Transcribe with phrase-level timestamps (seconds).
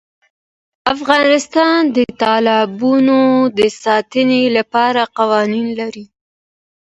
[0.95, 3.19] افغانستان د تالابونو
[3.57, 6.05] د ساتنې لپاره قوانین لري.